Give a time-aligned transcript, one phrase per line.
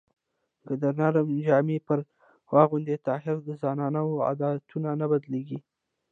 [0.65, 1.15] که د نر
[1.45, 2.03] جامې پرې
[2.53, 5.59] واغوندې طاهره د زنانو عادتونه نه بدلېږي